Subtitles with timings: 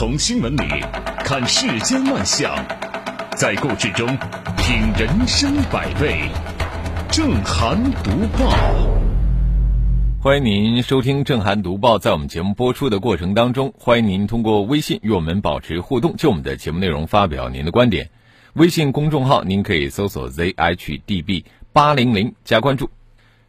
[0.00, 0.62] 从新闻里
[1.18, 2.56] 看世间万象，
[3.36, 4.06] 在故事中
[4.56, 6.22] 品人生百味。
[7.10, 8.50] 正涵读报，
[10.22, 11.98] 欢迎您收听正涵读报。
[11.98, 18.08] 在我们节目播出的过程当中，欢迎您通过微信与我们保持互动，就我们的节目内容发表您的观点。
[18.54, 21.44] 微信公众号您可以搜索 zhdb
[21.74, 22.88] 八零零加关注。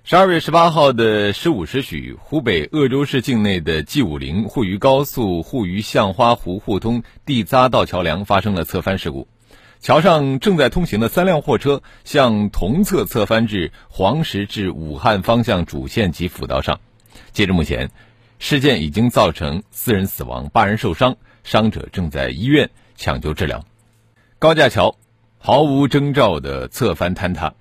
[0.04, 9.28] 十二月十八号的十五时许，湖北鄂州市境内的 G 五零沪渝高速沪渝向花湖互通地匝道桥梁发生了侧翻事故，
[9.80, 16.80] 桥上正在通行的三辆货车向同侧侧翻至黄石至武汉方向主线及辅道上。
[17.32, 17.92] 截至目前，
[18.40, 23.64] 事件已经造成四人死亡、八人受伤，伤者正在医院抢救治疗。
[24.40, 24.98] 高架桥
[25.38, 27.54] 毫无征兆的侧翻坍塌。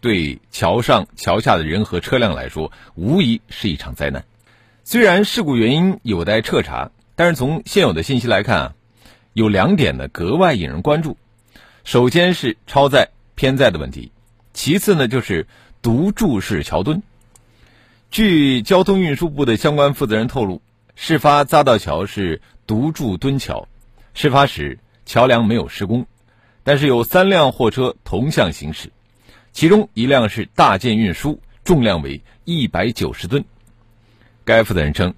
[0.00, 4.24] 对桥上、桥下的人和车辆来说，无疑是一场灾难。
[4.84, 8.74] 虽然事故原因有待彻查，但是从现有的信息来看啊，
[9.32, 11.16] 有两点呢格外引人关注。
[11.84, 14.12] 首先是超载偏载的问题，
[14.52, 15.46] 其次呢就是
[15.82, 17.02] 独柱式桥墩。
[18.10, 20.62] 据交通运输部的相关负责人透露，
[20.94, 23.68] 事发匝道桥是独柱墩桥，
[24.14, 26.06] 事发时桥梁没有施工，
[26.62, 28.90] 但是有三辆货车同向行驶。
[29.52, 33.44] 其中一辆是大件运输，重量为一百九十吨。
[34.44, 35.14] 该负责人称，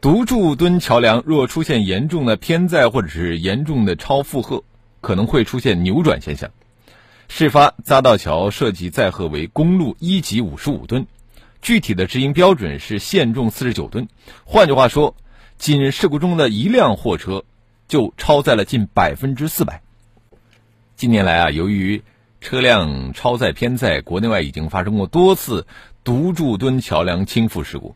[0.00, 4.64] 独柱墩桥梁若出现严重的偏载或者是严重的超负荷，
[5.00, 6.50] 可能会出现扭转现象。
[7.28, 11.06] 事发匝道桥设计载荷为公路一级五十五吨，
[11.62, 14.08] 具体的执行标准是限重四十九吨。
[14.44, 15.14] 换句话说，
[15.56, 17.44] 仅事故中的一辆货车
[17.86, 19.82] 就超载了近百分之四百。
[20.96, 22.02] 近年来啊，由于
[22.42, 25.64] 车辆超载偏载，国内外已经发生过多次
[26.02, 27.94] 独柱墩桥梁倾覆事故。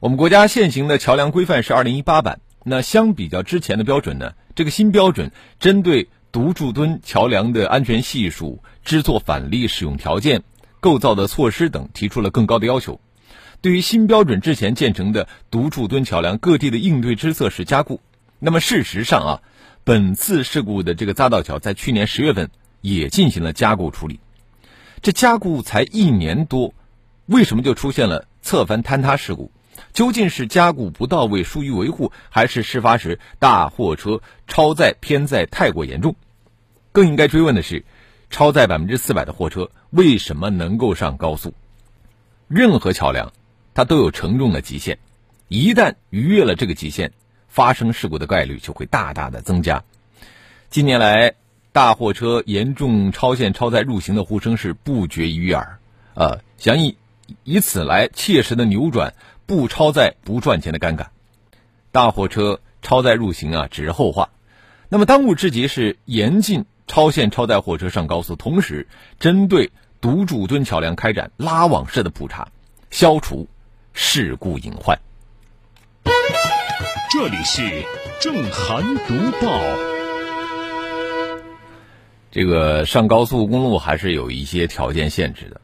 [0.00, 4.32] 我们国家现行的桥梁规范是二零一八版，那相比较之前的标准呢？
[4.54, 10.42] 这个新标准针对独柱墩桥梁的安全系数、支座反力使用条件、
[10.80, 12.98] 构造的措施等提出了更高的要求。
[13.60, 18.00] 对于新标准之前建成的独柱墩桥梁，各地的应对之策是加固。
[18.38, 19.42] 那么事实上啊，
[19.84, 22.48] 本次事故的这个匝道桥在去年十月份。
[22.84, 24.20] 也进行了加固处理，
[25.00, 26.74] 这加固才一年多，
[27.24, 29.50] 为什么就出现了侧翻坍塌事故？
[29.94, 36.14] 究竟是加固不到位、疏于维护，还是事发时大货车超载偏载太过严重？
[36.92, 37.86] 更应该追问的是，
[38.28, 41.54] 超载百分之四百的货车为什么能够上高速？
[42.48, 43.32] 任何桥梁，
[43.72, 44.98] 它都有承重的极限，
[45.48, 47.12] 一旦逾越了这个极限，
[47.48, 49.82] 发生事故的概率就会大大的增加。
[50.68, 51.34] 近年来，
[51.74, 55.78] 大货车严重超限超载入行的呼声是不绝于耳，
[56.14, 56.96] 呃，想以
[57.42, 59.14] 以此来切实的扭转
[59.44, 61.06] 不超载不赚钱的尴尬。
[61.90, 64.28] 大货车超载入行啊，只是后话。
[64.88, 68.86] 那么当务之急是严禁超限超载货车上高速，同时
[69.18, 72.46] 针对独柱墩桥梁开展拉网式的普查，
[72.92, 73.48] 消除
[73.92, 74.96] 事故隐患。
[77.12, 77.84] 这里是
[78.20, 79.14] 正涵读
[79.44, 79.93] 报。
[82.34, 85.60] 这个上高速公路还是有一些条件限制的。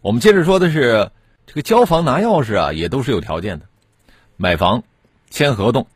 [0.00, 1.10] 我们接着说的是，
[1.44, 3.66] 这个交房拿钥匙啊，也都是有条件的。
[4.38, 4.82] 买房、
[5.28, 5.86] 签合同，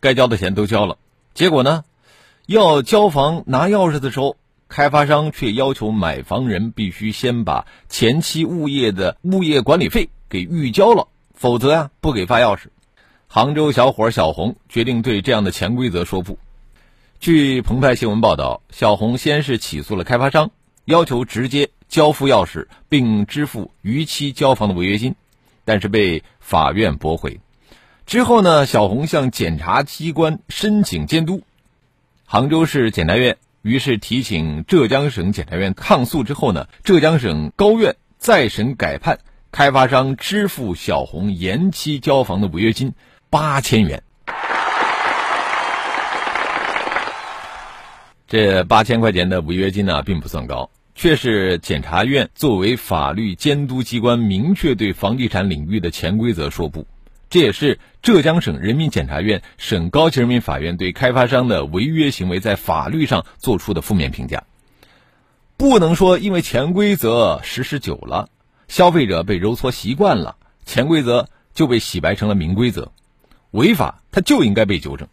[0.00, 0.98] 该交的钱都交了，
[1.32, 1.84] 结果呢，
[2.44, 12.62] 要交房拿钥匙的时候，开发商却要求买房人必须先把前期物业的物业管理费给预交了，否则呀，不给发钥匙。
[13.28, 16.36] 杭州小伙小红决定对这样的潜规则说不。
[17.20, 20.52] 据澎湃新闻报道，小红先是起诉了开发商，
[20.84, 25.16] 要求直接交付钥匙并支付逾期交房的违约金，
[25.64, 27.40] 但是被法院驳回。
[28.06, 31.42] 之后呢，小红向检察机关申请监督，
[32.24, 36.22] 杭州市检察院于是提请浙江省检察院抗诉。
[36.22, 39.18] 之后呢，浙江省高院再审改判，
[39.50, 42.94] 开发商支付小红延期交房的违约金
[43.28, 44.04] 八千元。
[48.28, 56.86] 这八千块钱的违约金呢，并不算高，却是检察院作为法律监督机关，明确对房地产领域的潜规则说不。
[57.30, 64.44] 这也是浙江省人民检察院、省高级人民法院对开发商的违约行为在法律上作出的负面评价。
[65.56, 68.28] 不能说因为潜规则实施久了，
[68.68, 70.36] 消费者被揉搓习惯了，
[70.66, 72.92] 潜规则就被洗白成了明规则，
[73.52, 75.08] 违法它就应该被纠正。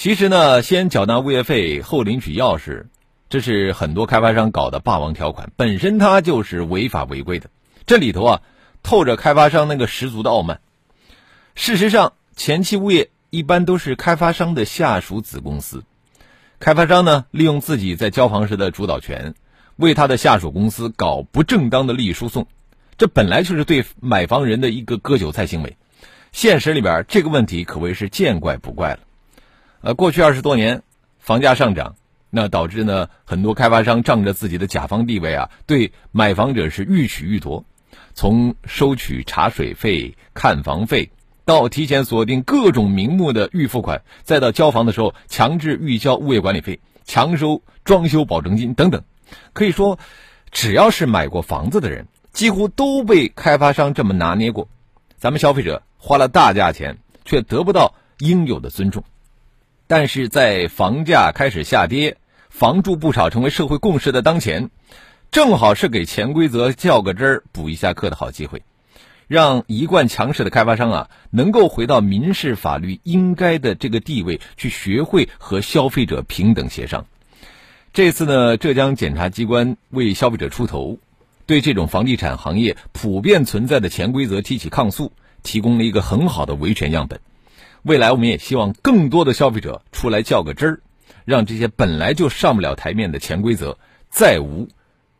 [0.00, 2.86] 其实呢，先缴纳物业费后领取钥匙，
[3.28, 7.50] 这是很多开发商搞的霸王条款，本身它就是违法违规的。
[7.84, 8.42] 这里头啊，
[8.82, 10.62] 透着开发商那个十足的傲慢。
[11.54, 15.84] 事实上，前期物业一般都是开发商的下属子公司。
[16.60, 19.34] 开发商呢，利用自己在交房时的主导权，
[19.76, 22.46] 为他的下属公司搞不正当的利益输送，
[22.96, 25.76] 这本来就是对买房人的一个割韭菜行为。
[26.32, 29.00] 现实里边，这个问题可谓是见怪不怪了。
[29.82, 30.82] 呃，过去二十多年，
[31.18, 31.96] 房价上涨，
[32.28, 37.64] 那导致呢很多开发商仗着自己的甲方地位啊，对买房者是欲取欲夺，
[38.12, 41.10] 从收取茶水费、看房费。
[41.46, 49.02] 到提前锁定各种名目的预付款，再到交房的时候强制预交物业管理费、强收装修保证金等等，
[49.52, 49.98] 可以说，
[50.52, 54.68] 只要是买过房子的人，几乎都被开发商这么拿捏过。
[55.16, 59.02] 咱们消费者花了大价钱，却得不到应有的尊重。
[59.90, 62.16] 但是在房价开始下跌、
[62.48, 64.70] 房住不炒成为社会共识的当前，
[65.32, 68.62] 正好是给潜规则较个真儿、补一下课的好机会。
[69.26, 77.04] 让一贯强势的开发商啊，能够回到民事法律应该的这个地位，去学会和消费者平等协商。
[77.92, 81.00] 这次呢，浙江检察机关为消费者出头，
[81.46, 85.10] 对这种房地产行业普遍存在的潜规则提起抗诉，
[85.42, 87.18] 提供了一个很好的维权样本。
[87.82, 90.80] 未来，我们也希望更多的消费者出来较个真儿，
[91.24, 93.78] 让这些本来就上不了台面的潜规则
[94.10, 94.68] 再无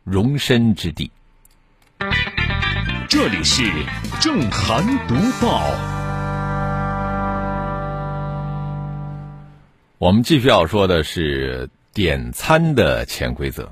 [0.03, 1.11] 容身之地。
[3.07, 3.63] 这里是
[4.19, 5.71] 正涵读报。
[9.97, 13.71] 我们继续要说的是点餐的潜规则。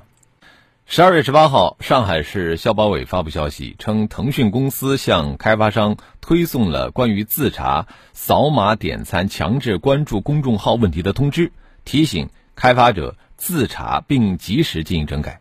[0.92, 11.52] 十二月十八号，上海市消保委发布消息称，腾讯公司向开发商推送了关于自查扫码点餐强制关注公众号问题的通知，
[11.84, 15.40] 提醒开发者自查并及时进行整改。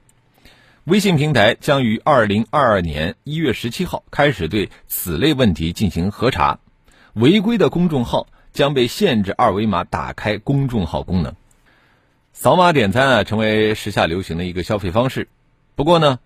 [0.83, 6.59] 微信平台将于二零二二年一月十七号开始对此类问题进行核查，
[7.13, 11.33] 违规的公众号将被限制二维码打开公众号功能。
[12.33, 15.27] 扫码点餐啊，成为时下流行的一个消费方式。
[15.79, 16.19] 不过呢，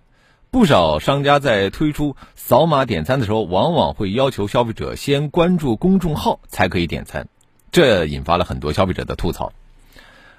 [0.50, 7.28] 不少商家在推出扫码点餐的时候，往往会要求消费者先关注公众号才可以点餐，
[7.72, 9.54] 这引发了很多消费者的吐槽。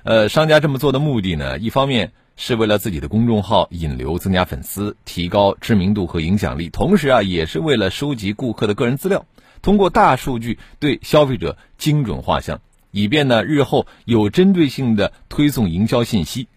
[0.02, 2.11] 呃，商家这么做的目的呢，一方面。
[2.37, 9.25] 是为了自己的公众号引流、增加粉丝、提高知名度和影响力，同时啊，也是为了收集顾客的个人资料，
[9.62, 12.60] 通过大数据对消费者精准画像，
[12.90, 16.49] 以便呢日后有针对性的推送营销信息。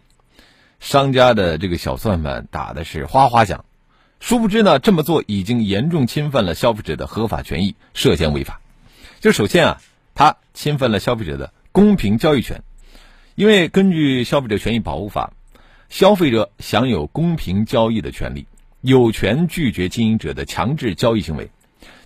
[0.80, 3.66] 商家的这个小算盘打的是哗哗响，
[4.20, 8.62] 殊不知呢，这么做已经严重侵犯了消费者的合法权益，涉嫌违法。
[9.20, 9.82] 就首先啊，
[10.16, 12.64] 他侵犯了消费者的公平交易权，
[13.36, 15.32] 因为根据《消费者权益保护法》。
[15.90, 18.46] 消费者享有公平交易的权利，
[18.82, 21.50] 有权拒绝经营者的强制交易行为。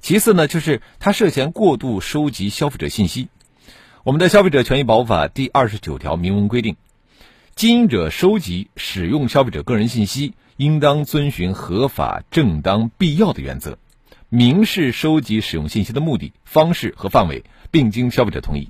[0.01, 3.27] 其次呢，就是他涉嫌过度收集消费者信息。
[4.03, 6.75] 我们的《消费者权益保护法》第二十九条明文规定，
[7.55, 13.77] 经营者收集、使用消费者个人信息，应当遵循合法、正当、必要的原则，
[14.29, 18.69] 明示收集、使用信息的目的、方式和范围，并经消费者同意。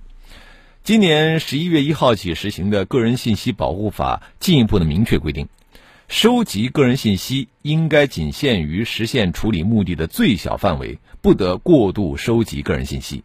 [0.83, 5.47] 今年十一月一号起实行的《个人信息保护法》进一步的明确规定，
[6.07, 13.23] 收集个人信息应该仅限于实现处理目的的最小范围，不得过度收集个人信息。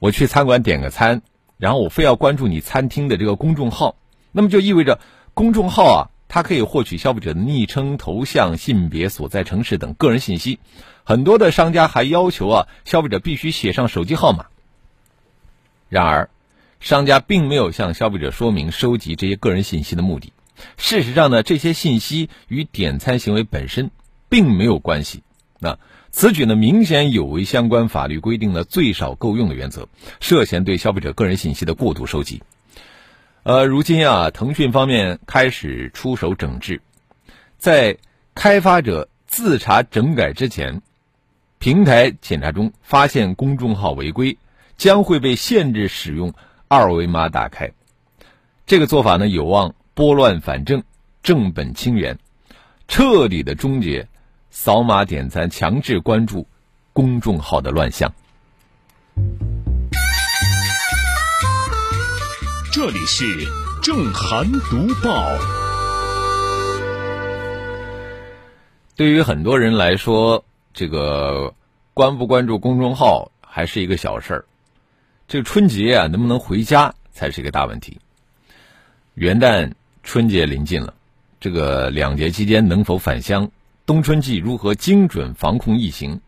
[0.00, 1.22] 我去餐馆点个餐，
[1.58, 3.94] 然后我非要关注你餐厅的这个公众号，
[4.32, 4.98] 那么就意味着
[5.34, 10.58] 公众号啊，它可以获取消费者的昵称、头像、性别、所在城市等个人信息。
[11.04, 14.46] 很多的商家还要求啊，消费者必须写上手机号码。
[15.88, 16.30] 然而，
[16.80, 20.32] 商家并没有向消费者说明收集这些个人信息的目的。
[20.76, 23.90] 事实上呢，这些信息与点餐行为本身
[24.28, 25.22] 并没有关系。
[25.58, 25.78] 那
[26.10, 29.88] 此举呢，明显有违相关法律规定的最少够用的原则，
[30.20, 32.42] 涉嫌对消费者个人信息的过度收集。
[33.42, 36.80] 呃，如今啊，腾讯方面开始出手整治，
[37.58, 37.98] 在
[38.34, 40.82] 开发者自查整改之前，
[41.58, 44.38] 平台检查中发现公众号违规。
[44.74, 46.32] 将会被限制使用
[46.66, 47.70] 二维码打开，
[48.66, 50.82] 这个做法呢有望拨乱反正、
[51.22, 52.18] 正本清源，
[52.88, 54.08] 彻底的终结
[54.50, 56.48] 扫码点餐、强制关注
[56.92, 58.12] 公众号的乱象。
[62.72, 63.26] 这里是
[63.82, 65.28] 正涵读报。
[68.96, 71.52] 对于很多人来说，这个
[71.92, 74.44] 关不关注公众号还是一个小事儿。
[75.28, 77.98] 这个春节啊，能不能回家才是一个大问题。
[79.12, 80.94] 元旦、春节临近了，
[81.40, 83.50] 这个两节期间能否返乡？
[83.84, 86.22] 冬春季如何精准防控疫情？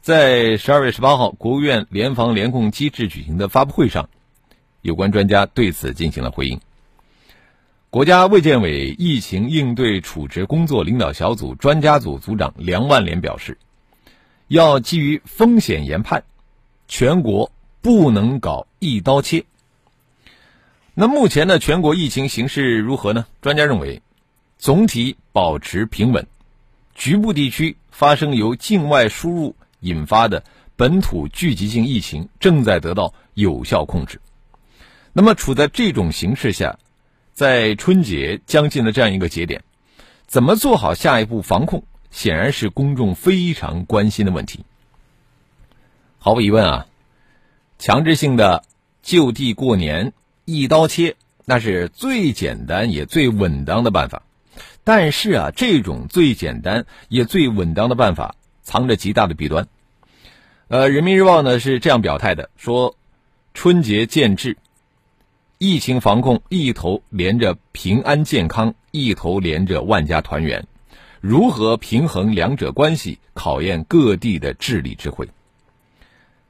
[0.00, 4.08] 在十二月十八号，国务院联防联控机制举行的发布会上，
[4.82, 6.60] 有关专家对此进行了回应。
[7.88, 13.58] 国家卫健委疫情应对处置工作领导小组专家组组长梁万年表示，
[14.48, 16.24] 要基于风险研判，
[16.88, 19.44] 全国不能搞一刀切。
[20.94, 23.26] 那目前的全国疫情形势如何呢？
[23.40, 24.02] 专家认为，
[24.58, 26.26] 总体保持平稳，
[26.94, 30.44] 局部地区发生由境外输入引发的
[30.76, 34.20] 本土聚集性疫情正在得到有效控制。
[35.12, 36.78] 那么，处在这种形势下。
[37.34, 39.64] 在春节将近的这样一个节点，
[40.26, 44.66] 怎么做好下一步防控，显然是公众非常关心的问题。
[46.18, 46.86] 毫无疑问啊，
[47.78, 48.64] 强制性的
[49.02, 50.12] 就地过年、
[50.44, 51.16] 一刀切，
[51.46, 54.24] 那是最简单也最稳当的办法。
[54.84, 59.66] 但是啊，这种最简单也最稳当的办法，藏着极大的弊端。
[60.68, 62.94] 呃，《人民日报》呢是这样表态的：说
[63.54, 64.58] 春节建制。
[65.64, 70.66] 疫情防控一头连着平安健康，一头连着万家团圆，
[71.20, 75.28] 如何平衡两者关系，考验各地的治理智慧。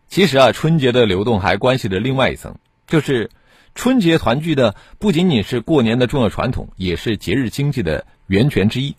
[0.09, 2.55] 其实啊，春节的流动还关系着另外一层，
[2.87, 3.29] 就是
[3.75, 8.97] 春节团聚的不仅仅是过年的重要传统，也是节日经济的源泉之一。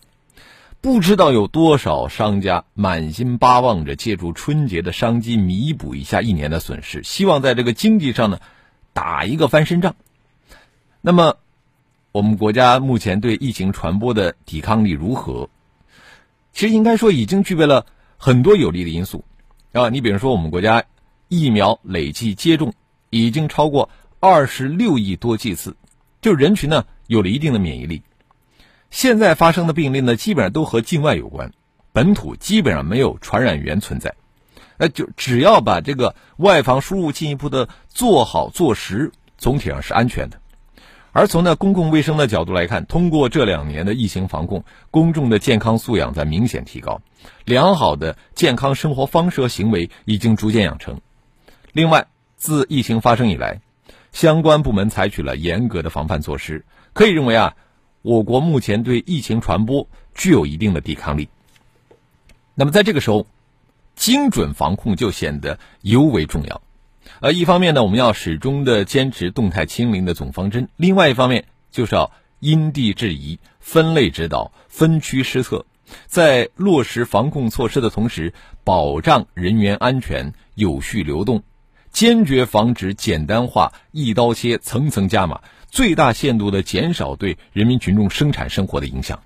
[0.80, 8.38] 不知道有多少商家满心巴望着借助春节的商机弥补一下一年的损失，希望在这个经济上呢。
[8.96, 9.96] 打一个翻身仗，
[11.06, 11.36] 那么
[12.12, 15.50] 我们国家目前对疫情传播的抵抗力如何？
[16.54, 17.84] 其实应该说已经具备了
[18.16, 19.22] 很多有利的因素
[19.72, 19.90] 啊。
[19.90, 20.82] 你比如说，我们国家
[21.28, 22.72] 疫苗累计接种
[23.10, 25.76] 已经超过二十六亿多剂次，
[26.22, 28.00] 就人群呢有了一定的免疫力。
[28.90, 31.52] 现在发生的病例呢，基本上都和境外有关，
[31.92, 34.14] 本土基本上没有传染源存在。
[34.78, 40.40] 那就只要把这个外防输入进一步的做好做实，总体上是安全的。
[41.14, 47.00] 而从呢公共卫生的角度来看，通过这两年的疫情防控，公众的健康素养在明显提高，
[47.44, 51.00] 良好的健康生活方式和行为已经逐渐养成。
[51.72, 53.60] 另外，自疫情发生以来，
[54.12, 57.54] 相关部门采取了严格的防范措施，可以认为啊，
[58.02, 61.28] 我国目前对疫情传播具有一定的抵抗力。
[62.54, 63.26] 那么在这个时候。
[63.96, 66.60] 精准防控就显得尤为重要，
[67.20, 75.66] 而一方面呢，我们要始终的坚持动态清零的总方针；另外一方面，就是要因地制宜、分类指导、分区施策，
[76.06, 78.34] 在落实防控措施的同时，
[78.64, 81.42] 保障人员安全、有序流动，
[81.90, 89.20] 坚决防止简单化、一刀切、层层加码，最大限度的减少对人民群众生产生活的影响。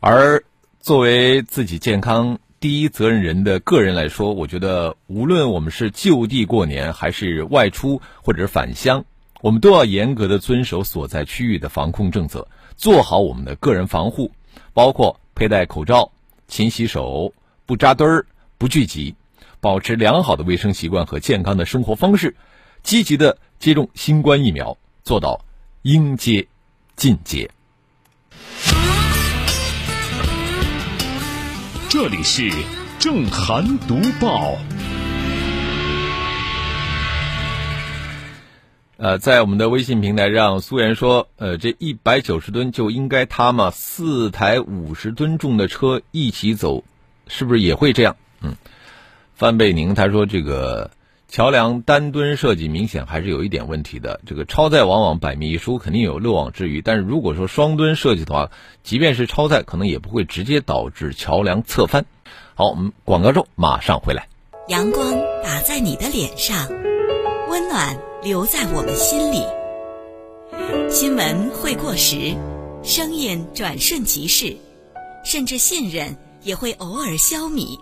[0.00, 0.44] 而
[0.80, 2.38] 作为自己健康。
[2.62, 9.04] 第一责任人的个人来说，我觉得无论我们是就地过年，还是外出或者是返乡，
[9.40, 14.30] 我们都要严格的遵守所在区域的防控政策，做好我们的个人防护，
[14.74, 16.12] 包括佩戴口罩、
[16.46, 17.34] 勤洗手、
[17.66, 18.26] 不扎堆儿、
[18.58, 19.16] 不聚集，
[19.58, 22.36] 保持良好的卫生习惯和健康的生活方式，
[22.84, 25.44] 积极的接种新冠疫苗，做到
[25.82, 26.46] 应接
[26.94, 27.50] 尽接。
[31.92, 32.50] 这里是
[32.98, 34.56] 正涵读报。
[38.96, 43.70] 呃，在我们的微信平台上，苏源说：“呃，这一百九十吨就应该他吗？
[43.70, 46.82] 四台五十吨重的车一起走，
[47.28, 48.56] 是不是也会这样？”嗯，
[49.34, 50.90] 范贝宁他说：“这个。”
[51.32, 56.82] 桥梁单吨设计明显还是有一点问题的，这个超载往往百密一疏，肯定有漏网之鱼。
[56.82, 58.50] 但是如果说双吨设计的话，
[58.82, 62.04] 即便是超载，可能也不会直接导致桥梁侧翻。
[62.54, 64.28] 好，我们广告之后马上回来。
[64.68, 65.10] 阳光
[65.42, 66.68] 打在你的脸上，
[67.48, 69.42] 温暖留在我们心里。
[70.90, 72.36] 新闻会过时，
[72.82, 74.54] 声音转瞬即逝，
[75.24, 77.78] 甚至信任也会偶尔消弭。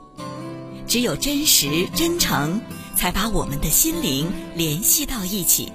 [0.86, 2.60] 只有真实真诚。
[3.00, 5.72] 才把我们的心灵联系到一起。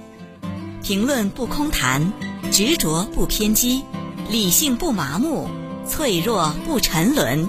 [0.80, 2.12] 评论不空谈，
[2.52, 3.82] 执着不偏激，
[4.30, 5.48] 理性不麻木，
[5.88, 7.48] 脆弱不沉沦。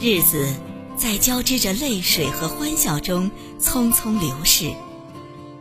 [0.00, 0.50] 日子
[0.96, 4.72] 在交织着泪水和欢笑中匆匆流逝，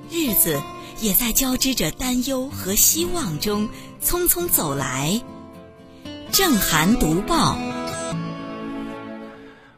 [0.10, 0.62] 日子
[1.01, 3.68] 也在交织着担忧和希望中
[4.01, 5.22] 匆匆走来。
[6.32, 7.58] 正涵读报。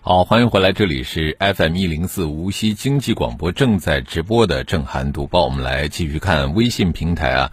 [0.10, 7.52] 好，欢迎回来，这里是 FM 一零四无锡经济广播正在直播的正涵读报，我们来继续看微信平台啊。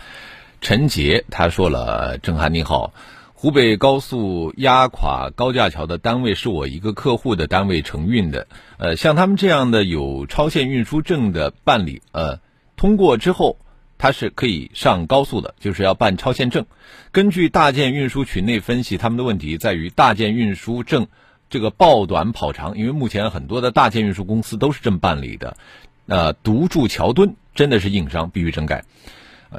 [0.60, 2.94] 陈杰他说了：“郑涵你好，
[3.32, 8.46] 湖北高速压垮高架桥的单位是我一个客户的单位承运的。
[8.78, 12.38] 呃，像他们这样的有超限运输证的办理，呃，
[12.76, 13.58] 通过之后，
[13.98, 16.66] 它是可以上高速的，就是要办超限证。
[17.10, 21.08] 根据大件运输群内分析，他们的问题在于大件运输证
[21.50, 25.56] 这个报短跑长，因为目前很多的大件运输公司都是这么办理的。
[26.06, 28.84] 呃，独筑桥墩真的是硬伤，必须整改。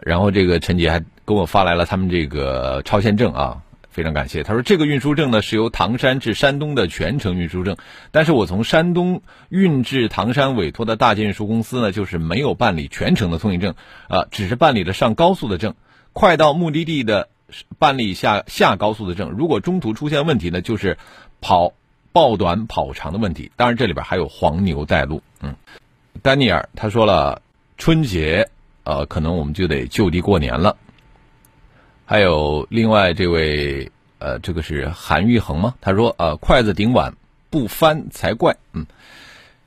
[0.04, 3.62] 然后这个陈杰还给我发来了他们这个超限证啊。
[3.90, 4.44] 非常感谢。
[4.44, 7.78] 他说，这个运输证呢是由唐山至山东的全程运输证，
[8.12, 13.74] 但是我从山东运至唐山委托的大件运输公司呢，就是没有办理全程的通行证，
[14.10, 15.76] 啊，只是办理了上高速的证，
[16.12, 17.30] 快到目的地的
[17.80, 19.30] 办理下下高速的证。
[19.30, 20.98] 如果中途出现问题呢，就是
[21.46, 21.74] 跑
[22.12, 23.52] 报短跑长的问题。
[23.56, 25.22] 当然这里边还有黄牛带路。
[25.42, 25.54] 嗯，
[26.24, 27.40] 丹尼尔他说了，
[27.78, 28.50] 春节
[28.84, 30.76] 呃，可能我们就得就地过年了。
[32.04, 35.76] 还有另外这位，呃，这个是韩玉恒吗？
[35.82, 37.14] 他说，呃，筷子顶碗
[37.52, 38.58] 不翻才怪。
[38.74, 38.88] 嗯，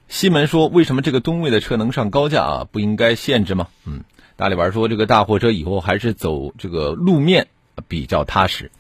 [0.09, 2.69] 西门说，为什么这个吨位的车能上高架啊？
[2.73, 3.69] 不应该限制吗？
[3.85, 4.03] 嗯，
[4.35, 7.47] 大里边说，这个大货车以后还是走这个路面
[7.87, 8.73] 比较踏实。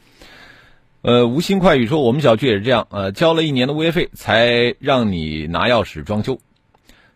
[1.01, 6.39] 呃，无心快语说，我们小区也是这样，呃，交了一年的物业费才让你拿钥匙装修。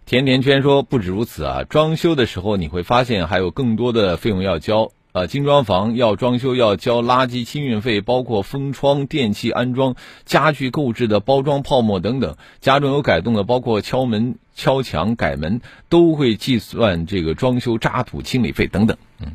[0.06, 4.92] 甜甜圈说，不止如此啊，装修的时候你会发现还有更多的费用要交。
[5.12, 12.36] 呃，精装房要装修要交垃圾清运费，包括封窗、电器安装、家具购置的包装泡沫等等。
[12.60, 15.60] 家中有改动的，包括敲门、敲墙、改门，
[15.90, 18.96] 都会计算这个装修渣土清理费等等。
[19.20, 19.32] 嗯，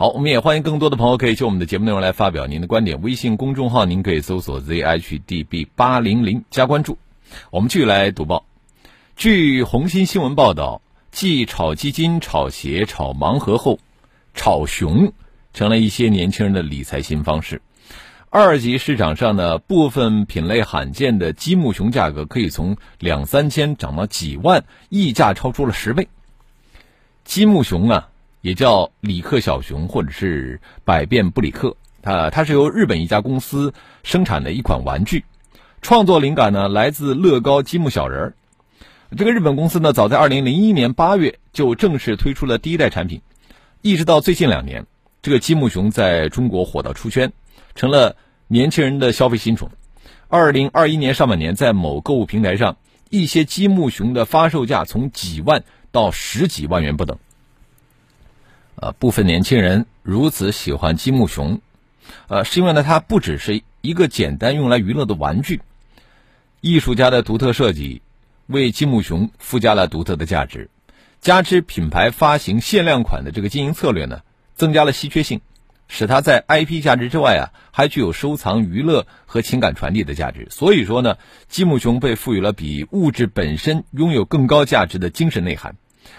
[0.00, 3.02] 好，我们也欢迎更多的朋友可以就我们的节目内容来发表您的观点。
[3.02, 6.98] 微信公众号您可以搜索 zhdb 八零零加关注。
[7.50, 8.44] 我们继续来读报。
[9.16, 13.80] 据红星新闻报道，继炒基金、炒鞋、炒盲盒后。
[14.34, 15.12] 炒熊
[15.52, 17.60] 成了一些年轻人的理财新方式。
[18.30, 26.06] 二级市场上呢，部分品类罕见的积木熊价格可以从两三千涨到几万，溢价超出了十倍。
[27.24, 35.24] 积木熊啊，也叫里克小熊或者是百变布里克，它它是由日本一家公司生产的一款玩具，
[35.82, 38.34] 创作灵感呢来自乐高积木小人儿。
[39.16, 43.22] 这个日本公司呢，早在二零零一年八月就正式推出了第一代产品。
[43.80, 44.86] 一直到最近两年，
[45.22, 47.32] 这个积木熊在中国火到出圈，
[47.74, 48.16] 成了
[48.48, 49.70] 年轻人的消费新宠。
[50.28, 52.76] 二零二一年上半年，在某购物平台上，
[53.08, 57.18] 一些积木熊的发售价从几万到十几万元不等。
[58.80, 61.60] 呃，部分年轻人如此喜欢积木熊，
[62.28, 65.60] 呃，是因为呢，它不只是一个简单用来娱乐的玩具，
[66.60, 68.02] 艺术家的独特设计
[68.46, 70.70] 为积木熊附加了独特的价值。
[71.20, 74.20] 加之品牌发行限量款的这个经营策略呢，
[74.54, 75.40] 增加了稀缺性，
[75.88, 80.46] 使它在 IP 价值之外啊，还具有收藏、娱乐和情感传递的价值。
[80.50, 81.16] 所以说呢，
[81.48, 85.74] 积木熊被赋予了比物质本身拥有更高价值的精神内涵，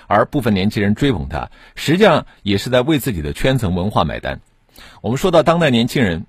[0.07, 4.41] 而部分年轻人追捧它，实际上也是在为自己的圈层文化买单。
[5.01, 6.25] 我们说到当代年轻人，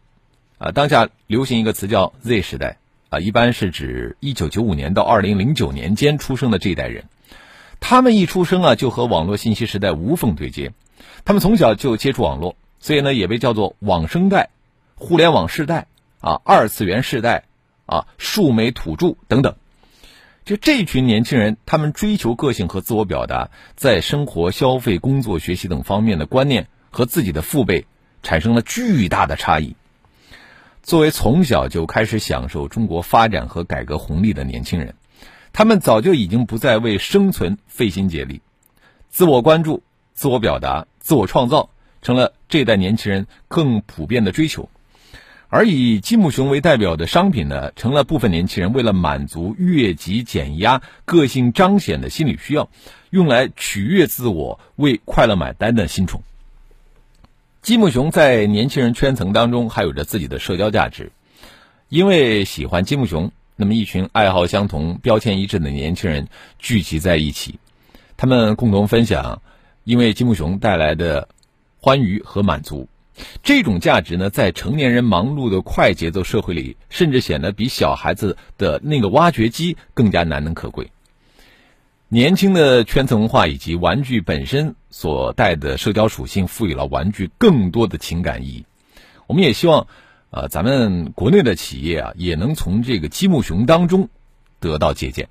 [0.58, 7.04] 啊，当下流行一个词叫 Z 时代，啊，一般是指1995年到2009年间出生的这一代人。
[7.80, 10.72] 他们一出生啊，就和网络信息时代无缝对接，
[11.24, 14.50] 他们从小就接触网络，所以呢，也被叫做网生代、
[14.96, 15.86] 互联网世代
[16.20, 17.44] 啊、二次元世代
[17.86, 19.54] 啊、数媒土著等等。
[20.44, 27.87] 就这群年轻人，他们追求个性和自我表达，在生活、消费、工作、学习等方面的观念和自己的父辈
[28.22, 29.76] 产生了巨大的差异。
[30.83, 34.94] 作为从小就开始享受中国发展和改革红利的年轻人。
[35.53, 38.40] 他们早就已经不再为生存费心竭力，
[39.09, 39.83] 自我关注、
[40.14, 41.70] 自我表达、自我创造
[42.03, 44.68] 成了这代年轻人更普遍的追求，
[45.52, 52.70] 而以积木熊为代表的商品呢，成了部分年轻人为了满足越级减压、个性彰显的心理需要，
[53.10, 56.22] 用来取悦自我、为快乐买单的新宠。
[57.62, 61.10] 积木熊在年轻人圈层当中还有着自己的社交价值，
[61.88, 63.32] 因为喜欢积木熊。
[63.56, 67.58] 那么，一群爱好相同、标签一致的年轻人聚集在一起，
[68.16, 69.42] 他们共同分享
[69.84, 71.28] 因为积木熊带来的
[71.78, 72.88] 欢愉和满足。
[73.42, 80.90] 这种价值呢，在成年人忙碌的快节奏社会里，甚至显得比小孩子的那个挖掘机更加难能可贵。
[82.09, 88.66] 年轻的圈层文化以及玩具本身所带的社交属性，赋予了玩具更多的情感意义。
[89.26, 89.87] 我们也希望。
[90.33, 94.11] 呃，咱们国内的企业啊，也能从这个积木熊当中
[94.61, 95.28] 得到借鉴。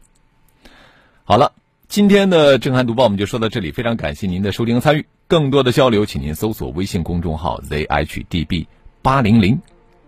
[1.24, 1.54] 好了，
[1.90, 5.04] 今天的震撼读报我们就说到这里，非常感谢您的收听和参与。
[5.28, 8.68] 更多的交流，请您搜索微信公众号 zhdb
[9.02, 9.60] 八零零。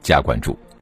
[0.04, 0.56] 加关注。